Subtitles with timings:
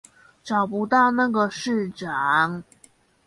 [0.43, 2.63] 找不到那個市長